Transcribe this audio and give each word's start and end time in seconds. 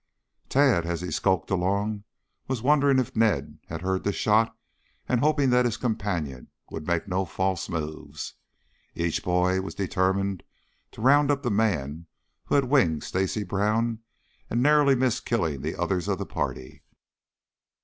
Tad, 0.49 0.83
as 0.87 1.01
he 1.01 1.11
skulked 1.11 1.51
along, 1.51 2.05
was 2.47 2.63
wondering 2.63 2.97
if 2.97 3.15
Ned 3.15 3.59
had 3.67 3.83
heard 3.83 4.03
the 4.03 4.11
shot 4.11 4.57
and 5.07 5.19
hoping 5.19 5.51
that 5.51 5.63
his 5.63 5.77
companion 5.77 6.47
would 6.71 6.87
make 6.87 7.07
no 7.07 7.23
false 7.23 7.69
moves. 7.69 8.33
Each 8.95 9.23
boy 9.23 9.61
was 9.61 9.75
determined 9.75 10.41
to 10.93 11.01
round 11.03 11.29
up 11.29 11.43
the 11.43 11.51
man 11.51 12.07
who 12.45 12.55
had 12.55 12.65
winged 12.65 13.03
Stacy 13.03 13.43
Brown 13.43 13.99
and 14.49 14.63
narrowly 14.63 14.95
missed 14.95 15.23
killing 15.23 15.61
the 15.61 15.79
others 15.79 16.07
of 16.07 16.17
the 16.17 16.25
party. 16.25 16.81